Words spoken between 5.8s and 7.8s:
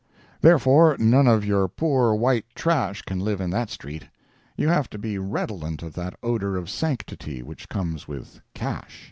of that odor of sanctity which